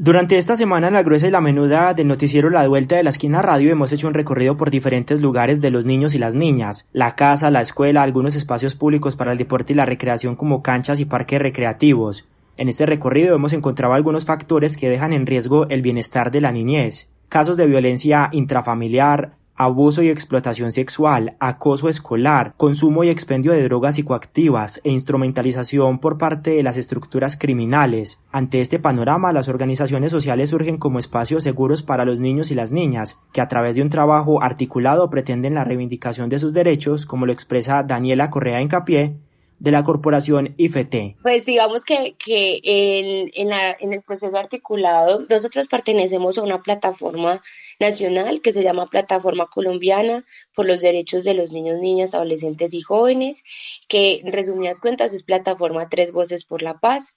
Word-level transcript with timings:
Durante 0.00 0.38
esta 0.38 0.54
semana 0.54 0.86
en 0.86 0.92
La 0.92 1.02
Gruesa 1.02 1.26
y 1.26 1.32
la 1.32 1.40
Menuda 1.40 1.92
del 1.92 2.06
noticiero 2.06 2.50
La 2.50 2.68
Vuelta 2.68 2.94
de 2.94 3.02
la 3.02 3.10
Esquina 3.10 3.42
Radio 3.42 3.72
hemos 3.72 3.90
hecho 3.92 4.06
un 4.06 4.14
recorrido 4.14 4.56
por 4.56 4.70
diferentes 4.70 5.20
lugares 5.20 5.60
de 5.60 5.72
los 5.72 5.86
niños 5.86 6.14
y 6.14 6.20
las 6.20 6.36
niñas, 6.36 6.86
la 6.92 7.16
casa, 7.16 7.50
la 7.50 7.62
escuela, 7.62 8.04
algunos 8.04 8.36
espacios 8.36 8.76
públicos 8.76 9.16
para 9.16 9.32
el 9.32 9.38
deporte 9.38 9.72
y 9.72 9.76
la 9.76 9.86
recreación 9.86 10.36
como 10.36 10.62
canchas 10.62 11.00
y 11.00 11.04
parques 11.04 11.42
recreativos. 11.42 12.28
En 12.56 12.68
este 12.68 12.86
recorrido 12.86 13.34
hemos 13.34 13.52
encontrado 13.52 13.92
algunos 13.92 14.24
factores 14.24 14.76
que 14.76 14.88
dejan 14.88 15.12
en 15.12 15.26
riesgo 15.26 15.68
el 15.68 15.82
bienestar 15.82 16.30
de 16.30 16.42
la 16.42 16.52
niñez, 16.52 17.08
casos 17.28 17.56
de 17.56 17.66
violencia 17.66 18.28
intrafamiliar, 18.30 19.32
abuso 19.58 20.02
y 20.02 20.08
explotación 20.08 20.72
sexual, 20.72 21.36
acoso 21.40 21.88
escolar, 21.88 22.54
consumo 22.56 23.02
y 23.02 23.10
expendio 23.10 23.52
de 23.52 23.64
drogas 23.64 23.96
psicoactivas 23.96 24.80
e 24.84 24.90
instrumentalización 24.90 25.98
por 25.98 26.16
parte 26.16 26.52
de 26.52 26.62
las 26.62 26.76
estructuras 26.76 27.36
criminales. 27.36 28.22
Ante 28.30 28.60
este 28.60 28.78
panorama, 28.78 29.32
las 29.32 29.48
organizaciones 29.48 30.12
sociales 30.12 30.50
surgen 30.50 30.78
como 30.78 31.00
espacios 31.00 31.42
seguros 31.42 31.82
para 31.82 32.04
los 32.04 32.20
niños 32.20 32.50
y 32.52 32.54
las 32.54 32.70
niñas, 32.70 33.20
que 33.32 33.40
a 33.40 33.48
través 33.48 33.74
de 33.74 33.82
un 33.82 33.90
trabajo 33.90 34.42
articulado 34.42 35.10
pretenden 35.10 35.54
la 35.54 35.64
reivindicación 35.64 36.28
de 36.28 36.38
sus 36.38 36.52
derechos, 36.52 37.04
como 37.04 37.26
lo 37.26 37.32
expresa 37.32 37.82
Daniela 37.82 38.30
Correa 38.30 38.60
Encapié, 38.60 39.16
de 39.58 39.70
la 39.70 39.84
corporación 39.84 40.54
IFT? 40.56 41.16
Pues 41.22 41.44
digamos 41.44 41.84
que, 41.84 42.14
que 42.14 42.60
en, 42.62 43.30
en, 43.34 43.92
el 43.92 44.02
proceso 44.02 44.36
articulado 44.36 45.26
nosotros 45.28 45.68
pertenecemos 45.68 46.38
a 46.38 46.42
una 46.42 46.62
plataforma 46.62 47.40
nacional 47.80 48.40
que 48.40 48.52
se 48.52 48.62
llama 48.62 48.86
Plataforma 48.86 49.46
Colombiana 49.46 50.24
por 50.54 50.66
los 50.66 50.80
Derechos 50.80 51.24
de 51.24 51.34
los 51.34 51.52
Niños, 51.52 51.80
Niñas, 51.80 52.14
Adolescentes 52.14 52.74
y 52.74 52.80
Jóvenes, 52.80 53.42
que 53.88 54.20
en 54.24 54.32
resumidas 54.32 54.80
cuentas 54.80 55.12
es 55.12 55.22
Plataforma 55.22 55.88
Tres 55.88 56.12
Voces 56.12 56.44
por 56.44 56.62
la 56.62 56.78
Paz. 56.78 57.16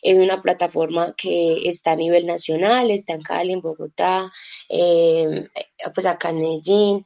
Es 0.00 0.16
una 0.16 0.40
plataforma 0.40 1.14
que 1.14 1.68
está 1.68 1.92
a 1.92 1.96
nivel 1.96 2.26
nacional, 2.26 2.90
está 2.90 3.12
en 3.12 3.22
Cali, 3.22 3.52
en 3.52 3.60
Bogotá, 3.60 4.32
eh, 4.70 5.48
pues 5.94 6.06
acá 6.06 6.30
en 6.30 6.38
Medellín, 6.38 7.04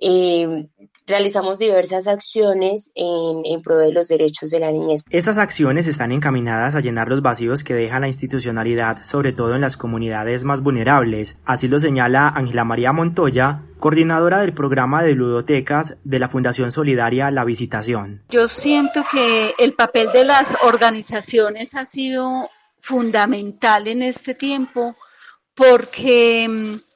eh, 0.00 0.68
realizamos 1.06 1.58
diversas 1.58 2.06
acciones 2.06 2.92
en, 2.94 3.42
en 3.44 3.60
pro 3.62 3.78
de 3.78 3.92
los 3.92 4.08
derechos 4.08 4.50
de 4.50 4.60
la 4.60 4.70
niñez. 4.70 5.04
Estas 5.10 5.38
acciones 5.38 5.86
están 5.86 6.12
encaminadas 6.12 6.74
a 6.74 6.80
llenar 6.80 7.08
los 7.08 7.22
vacíos 7.22 7.64
que 7.64 7.74
deja 7.74 8.00
la 8.00 8.08
institucionalidad, 8.08 9.02
sobre 9.02 9.32
todo 9.32 9.54
en 9.54 9.60
las 9.60 9.76
comunidades 9.76 10.44
más 10.44 10.62
vulnerables. 10.62 11.36
Así 11.44 11.68
lo 11.68 11.78
señala 11.78 12.28
Ángela 12.28 12.64
María 12.64 12.92
Montoya, 12.92 13.62
coordinadora 13.78 14.40
del 14.40 14.54
programa 14.54 15.02
de 15.02 15.14
ludotecas 15.14 15.96
de 16.04 16.18
la 16.18 16.28
Fundación 16.28 16.70
Solidaria 16.70 17.30
La 17.30 17.44
Visitación. 17.44 18.22
Yo 18.30 18.48
siento 18.48 19.04
que 19.10 19.54
el 19.58 19.74
papel 19.74 20.08
de 20.12 20.24
las 20.24 20.56
organizaciones 20.62 21.74
ha 21.74 21.84
sido 21.84 22.48
fundamental 22.78 23.86
en 23.86 24.02
este 24.02 24.34
tiempo 24.34 24.96
porque 25.54 26.48
mm, 26.48 26.89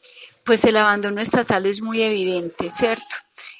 pues 0.45 0.64
el 0.64 0.77
abandono 0.77 1.20
estatal 1.20 1.67
es 1.67 1.81
muy 1.81 2.03
evidente, 2.03 2.70
¿cierto? 2.73 3.17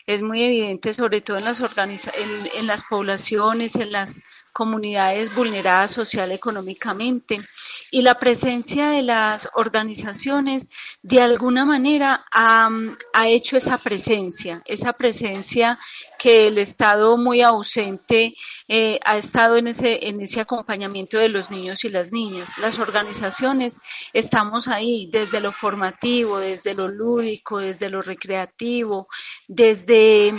Es 0.07 0.23
muy 0.23 0.43
evidente 0.43 0.93
sobre 0.93 1.21
todo 1.21 1.39
en 1.39 1.45
las, 1.45 1.61
en, 1.61 2.49
en 2.55 2.67
las 2.67 2.83
poblaciones, 2.85 3.75
en 3.77 3.93
las 3.93 4.21
comunidades 4.55 5.35
vulneradas 5.35 5.91
social 5.91 6.33
económicamente 6.33 7.47
y 7.91 8.01
la 8.01 8.19
presencia 8.19 8.89
de 8.91 9.03
las 9.03 9.51
organizaciones 9.55 10.71
de 11.03 11.21
alguna 11.21 11.67
manera 11.67 12.25
ha, 12.33 12.71
ha, 13.13 13.29
hecho 13.29 13.57
esa 13.59 13.79
presencia, 13.79 14.63
esa 14.65 14.95
presencia 14.95 15.79
que 16.19 16.47
el 16.47 16.57
Estado 16.57 17.17
muy 17.17 17.43
ausente 17.43 18.35
eh, 18.69 18.99
ha 19.05 19.19
estado 19.19 19.57
en 19.57 19.67
ese, 19.69 20.09
en 20.09 20.21
ese 20.21 20.41
acompañamiento 20.41 21.19
de 21.19 21.29
los 21.29 21.51
niños 21.51 21.85
y 21.85 21.91
las 21.91 22.13
niñas. 22.13 22.57
Las 22.59 22.79
organizaciones 22.79 23.81
estamos 24.13 24.69
ahí 24.69 25.09
desde 25.13 25.41
lo 25.41 25.53
formativo, 25.53 26.39
desde 26.39 26.75
lo 26.75 26.89
lúdico, 26.89 27.59
desde 27.59 27.91
lo 27.91 28.01
recreativo, 28.01 29.09
desde 29.49 30.29
eh, 30.29 30.35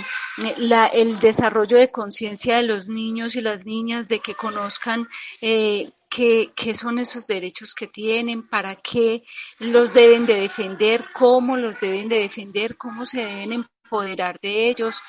la, 0.58 0.88
el 0.88 1.20
desarrollo 1.20 1.78
de 1.78 1.92
conciencia 1.92 2.58
de 2.58 2.64
los 2.64 2.88
niños 2.88 3.36
y 3.36 3.42
las 3.42 3.66
niñas, 3.66 4.05
de 4.08 4.20
que 4.20 4.36
conozcan 4.36 5.08
eh, 5.42 5.92
qué, 6.10 6.52
qué, 6.56 6.74
son 6.74 7.00
esos 7.00 7.28
derechos 7.28 7.74
que 7.74 7.88
tienen, 7.88 8.48
para 8.48 8.76
qué 8.76 9.24
los 9.60 9.94
deben 9.94 10.26
de 10.26 10.36
defender, 10.36 11.06
cómo 11.14 11.58
los 11.58 11.80
deben 11.80 12.10
de 12.10 12.20
defender, 12.20 12.78
cómo 12.78 13.06
se 13.06 13.26
deben 13.26 13.54
empoderar 13.54 14.40
de 14.42 14.70
ellos, 14.70 15.02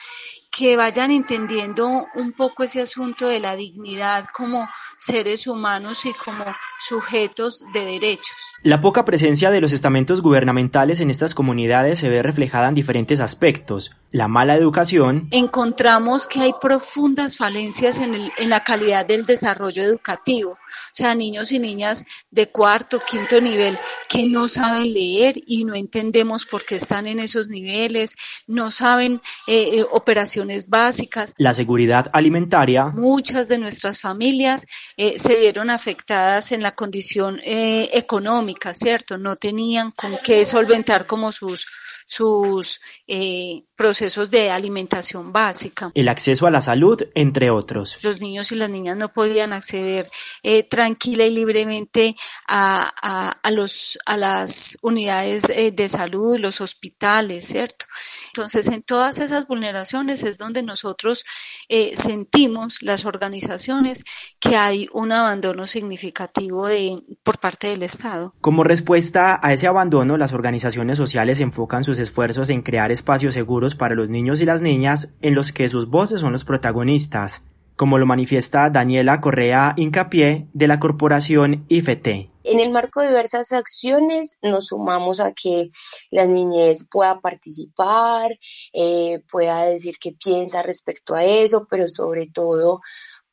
que 0.50 0.76
vayan 0.76 1.10
entendiendo 1.10 2.06
un 2.14 2.32
poco 2.32 2.64
ese 2.64 2.80
asunto 2.80 3.28
de 3.28 3.40
la 3.40 3.56
dignidad 3.56 4.26
como 4.32 4.66
seres 4.98 5.46
humanos 5.46 6.06
y 6.06 6.14
como 6.14 6.44
sujetos 6.78 7.62
de 7.74 7.84
derechos. 7.84 8.36
La 8.62 8.80
poca 8.80 9.04
presencia 9.04 9.50
de 9.50 9.60
los 9.60 9.72
estamentos 9.72 10.22
gubernamentales 10.22 11.00
en 11.00 11.10
estas 11.10 11.34
comunidades 11.34 11.98
se 12.00 12.08
ve 12.08 12.22
reflejada 12.22 12.68
en 12.68 12.74
diferentes 12.74 13.20
aspectos. 13.20 13.92
La 14.16 14.28
mala 14.28 14.54
educación. 14.54 15.28
Encontramos 15.30 16.26
que 16.26 16.40
hay 16.40 16.54
profundas 16.58 17.36
falencias 17.36 17.98
en, 17.98 18.14
el, 18.14 18.32
en 18.38 18.48
la 18.48 18.64
calidad 18.64 19.04
del 19.04 19.26
desarrollo 19.26 19.82
educativo. 19.82 20.52
O 20.52 20.58
sea, 20.90 21.14
niños 21.14 21.52
y 21.52 21.58
niñas 21.58 22.06
de 22.30 22.48
cuarto, 22.48 22.98
quinto 22.98 23.38
nivel 23.42 23.78
que 24.08 24.24
no 24.24 24.48
saben 24.48 24.94
leer 24.94 25.34
y 25.46 25.66
no 25.66 25.74
entendemos 25.74 26.46
por 26.46 26.64
qué 26.64 26.76
están 26.76 27.06
en 27.06 27.20
esos 27.20 27.48
niveles, 27.48 28.16
no 28.46 28.70
saben 28.70 29.20
eh, 29.46 29.80
eh 29.80 29.84
operaciones 29.92 30.66
básicas. 30.66 31.34
La 31.36 31.52
seguridad 31.52 32.08
alimentaria. 32.14 32.86
Muchas 32.86 33.48
de 33.48 33.58
nuestras 33.58 34.00
familias 34.00 34.66
eh, 34.96 35.18
se 35.18 35.38
vieron 35.38 35.68
afectadas 35.68 36.52
en 36.52 36.62
la 36.62 36.74
condición 36.74 37.38
eh, 37.44 37.90
económica, 37.92 38.72
¿cierto? 38.72 39.18
No 39.18 39.36
tenían 39.36 39.90
con 39.90 40.16
qué 40.24 40.46
solventar 40.46 41.06
como 41.06 41.32
sus 41.32 41.66
sus 42.06 42.80
eh, 43.06 43.64
procesos 43.76 44.30
de 44.30 44.50
alimentación 44.50 45.32
básica. 45.32 45.92
El 45.94 46.08
acceso 46.08 46.46
a 46.46 46.50
la 46.50 46.60
salud, 46.60 47.02
entre 47.14 47.50
otros. 47.50 47.98
Los 48.02 48.20
niños 48.20 48.50
y 48.50 48.56
las 48.56 48.70
niñas 48.70 48.96
no 48.96 49.12
podían 49.12 49.52
acceder 49.52 50.10
eh, 50.42 50.62
tranquila 50.62 51.24
y 51.26 51.30
libremente 51.30 52.16
a, 52.48 52.90
a, 53.00 53.30
a, 53.30 53.50
los, 53.50 53.98
a 54.06 54.16
las 54.16 54.78
unidades 54.82 55.50
eh, 55.50 55.72
de 55.72 55.88
salud, 55.88 56.38
los 56.38 56.60
hospitales, 56.60 57.46
¿cierto? 57.46 57.84
Entonces, 58.28 58.66
en 58.68 58.82
todas 58.82 59.18
esas 59.18 59.46
vulneraciones 59.46 60.22
es 60.22 60.38
donde 60.38 60.62
nosotros 60.62 61.24
eh, 61.68 61.94
sentimos, 61.96 62.82
las 62.82 63.04
organizaciones, 63.04 64.04
que 64.40 64.56
hay 64.56 64.88
un 64.92 65.12
abandono 65.12 65.66
significativo 65.66 66.66
de, 66.66 67.02
por 67.22 67.38
parte 67.38 67.68
del 67.68 67.82
Estado. 67.82 68.34
Como 68.40 68.64
respuesta 68.64 69.38
a 69.42 69.52
ese 69.52 69.66
abandono, 69.66 70.16
las 70.16 70.32
organizaciones 70.32 70.96
sociales 70.96 71.40
enfocan 71.40 71.84
sus 71.84 71.98
esfuerzos 71.98 72.48
en 72.50 72.62
crear 72.62 72.90
espacios 72.90 73.34
seguros 73.34 73.65
para 73.74 73.94
los 73.94 74.10
niños 74.10 74.40
y 74.40 74.44
las 74.44 74.62
niñas 74.62 75.12
en 75.20 75.34
los 75.34 75.52
que 75.52 75.68
sus 75.68 75.88
voces 75.88 76.20
son 76.20 76.32
los 76.32 76.44
protagonistas, 76.44 77.42
como 77.76 77.98
lo 77.98 78.06
manifiesta 78.06 78.70
Daniela 78.70 79.20
Correa 79.20 79.74
Incapié 79.76 80.48
de 80.52 80.68
la 80.68 80.78
corporación 80.78 81.64
IFT. 81.68 82.06
En 82.44 82.60
el 82.60 82.70
marco 82.70 83.00
de 83.00 83.08
diversas 83.08 83.52
acciones 83.52 84.38
nos 84.42 84.68
sumamos 84.68 85.20
a 85.20 85.32
que 85.32 85.70
la 86.10 86.26
niñez 86.26 86.88
pueda 86.90 87.20
participar, 87.20 88.38
eh, 88.72 89.22
pueda 89.30 89.64
decir 89.64 89.96
qué 90.00 90.12
piensa 90.12 90.62
respecto 90.62 91.14
a 91.14 91.24
eso, 91.24 91.66
pero 91.68 91.88
sobre 91.88 92.28
todo 92.32 92.80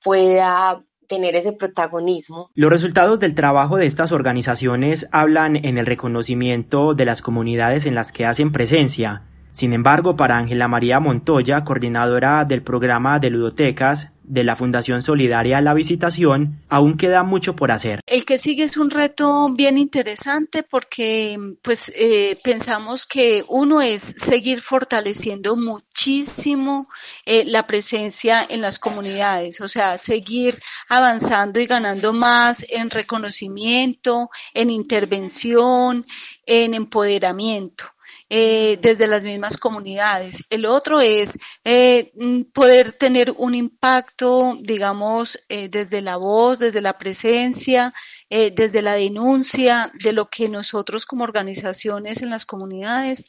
pueda 0.03 0.83
tener 1.07 1.35
ese 1.35 1.53
protagonismo. 1.53 2.49
Los 2.55 2.71
resultados 2.71 3.19
del 3.19 3.35
trabajo 3.35 3.77
de 3.77 3.85
estas 3.85 4.11
organizaciones 4.11 5.07
hablan 5.11 5.57
en 5.57 5.77
el 5.77 5.85
reconocimiento 5.85 6.93
de 6.93 7.05
las 7.05 7.21
comunidades 7.21 7.85
en 7.85 7.95
las 7.95 8.11
que 8.11 8.25
hacen 8.25 8.51
presencia. 8.51 9.23
Sin 9.53 9.71
embargo, 9.73 10.15
para 10.15 10.37
Ángela 10.37 10.67
María 10.67 10.99
Montoya, 10.99 11.63
coordinadora 11.63 12.43
del 12.43 12.63
programa 12.63 13.19
de 13.19 13.29
ludotecas 13.29 14.09
de 14.23 14.43
la 14.43 14.55
Fundación 14.55 15.01
Solidaria 15.03 15.61
La 15.61 15.75
Visitación, 15.75 16.63
aún 16.69 16.97
queda 16.97 17.21
mucho 17.23 17.55
por 17.55 17.71
hacer. 17.71 17.99
El 18.07 18.25
que 18.25 18.39
sigue 18.39 18.63
es 18.63 18.77
un 18.77 18.89
reto 18.89 19.49
bien 19.53 19.77
interesante 19.77 20.63
porque 20.63 21.37
pues 21.61 21.91
eh, 21.95 22.39
pensamos 22.43 23.05
que 23.05 23.45
uno 23.47 23.81
es 23.81 24.01
seguir 24.01 24.61
fortaleciendo 24.61 25.55
muchísimo 25.55 26.87
eh, 27.25 27.43
la 27.45 27.67
presencia 27.67 28.43
en 28.47 28.61
las 28.61 28.79
comunidades, 28.79 29.61
o 29.61 29.67
sea, 29.67 29.99
seguir 29.99 30.59
avanzando 30.89 31.59
y 31.59 31.67
ganando 31.67 32.11
más 32.11 32.65
en 32.69 32.89
reconocimiento, 32.89 34.29
en 34.53 34.71
intervención, 34.71 36.07
en 36.45 36.73
empoderamiento 36.73 37.92
eh, 38.35 38.79
desde 38.81 39.05
las 39.05 39.21
mismas 39.21 39.57
comunidades. 39.57 40.43
El 40.49 40.65
otro 40.65 41.01
es 41.01 41.37
eh, 41.63 42.11
mm, 42.15 42.45
poder 42.51 42.93
tener 42.93 43.29
un 43.37 43.53
impacto, 43.53 44.57
digamos, 44.59 45.37
eh, 45.49 45.69
desde 45.69 46.01
la 46.01 46.17
voz, 46.17 46.57
desde 46.57 46.81
la 46.81 46.97
presencia, 46.97 47.93
eh, 48.31 48.49
desde 48.49 48.81
la 48.81 48.93
denuncia 48.93 49.91
de 50.03 50.13
lo 50.13 50.31
que 50.31 50.49
nosotros 50.49 51.05
como 51.05 51.23
organizaciones 51.23 52.23
en 52.23 52.31
las 52.31 52.47
comunidades 52.47 53.25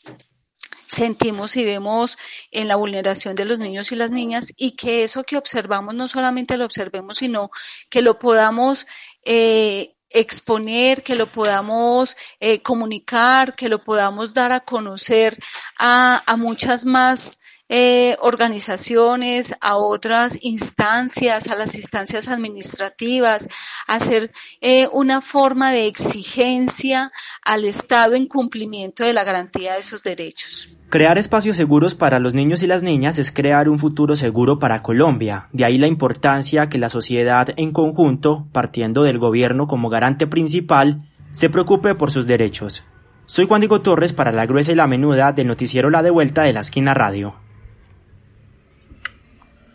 sentimos 0.86 1.54
y 1.56 1.64
vemos 1.64 2.16
en 2.50 2.68
la 2.68 2.76
vulneración 2.76 3.34
de 3.34 3.44
los 3.44 3.58
niños 3.58 3.92
y 3.92 3.96
las 3.96 4.10
niñas 4.10 4.54
y 4.56 4.72
que 4.72 5.04
eso 5.04 5.24
que 5.24 5.36
observamos 5.36 5.94
no 5.94 6.08
solamente 6.08 6.56
lo 6.56 6.64
observemos, 6.64 7.18
sino 7.18 7.50
que 7.90 8.00
lo 8.00 8.18
podamos 8.18 8.86
eh, 9.26 9.93
exponer, 10.14 11.02
que 11.02 11.16
lo 11.16 11.30
podamos 11.30 12.16
eh, 12.40 12.62
comunicar, 12.62 13.54
que 13.54 13.68
lo 13.68 13.84
podamos 13.84 14.32
dar 14.32 14.52
a 14.52 14.60
conocer 14.60 15.38
a, 15.78 16.22
a 16.24 16.36
muchas 16.36 16.86
más 16.86 17.40
eh, 17.68 18.16
organizaciones, 18.20 19.54
a 19.60 19.76
otras 19.76 20.38
instancias, 20.42 21.48
a 21.48 21.56
las 21.56 21.74
instancias 21.76 22.28
administrativas, 22.28 23.48
hacer 23.86 24.32
eh, 24.60 24.88
una 24.92 25.20
forma 25.20 25.72
de 25.72 25.86
exigencia 25.86 27.10
al 27.42 27.64
Estado 27.64 28.14
en 28.14 28.26
cumplimiento 28.26 29.02
de 29.04 29.14
la 29.14 29.24
garantía 29.24 29.74
de 29.74 29.80
esos 29.80 30.02
derechos. 30.02 30.68
Crear 30.90 31.18
espacios 31.18 31.56
seguros 31.56 31.94
para 31.94 32.20
los 32.20 32.34
niños 32.34 32.62
y 32.62 32.66
las 32.66 32.82
niñas 32.82 33.18
es 33.18 33.32
crear 33.32 33.68
un 33.68 33.78
futuro 33.78 34.14
seguro 34.14 34.58
para 34.58 34.82
Colombia. 34.82 35.48
De 35.52 35.64
ahí 35.64 35.78
la 35.78 35.88
importancia 35.88 36.68
que 36.68 36.78
la 36.78 36.88
sociedad 36.88 37.48
en 37.56 37.72
conjunto, 37.72 38.46
partiendo 38.52 39.02
del 39.02 39.18
gobierno 39.18 39.66
como 39.66 39.88
garante 39.88 40.26
principal, 40.26 41.02
se 41.30 41.50
preocupe 41.50 41.94
por 41.96 42.12
sus 42.12 42.26
derechos. 42.26 42.84
Soy 43.26 43.48
Juan 43.48 43.62
Diego 43.62 43.80
Torres 43.80 44.12
para 44.12 44.30
La 44.30 44.46
Gruesa 44.46 44.70
y 44.70 44.76
la 44.76 44.86
Menuda 44.86 45.32
del 45.32 45.46
noticiero 45.46 45.90
La 45.90 46.02
Devuelta 46.02 46.42
de 46.42 46.52
la 46.52 46.60
Esquina 46.60 46.92
Radio. 46.94 47.34